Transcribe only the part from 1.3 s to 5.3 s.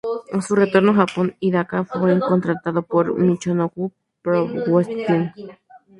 Hidaka fue contratado por Michinoku Pro Wrestling.